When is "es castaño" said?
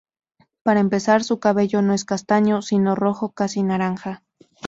1.93-2.63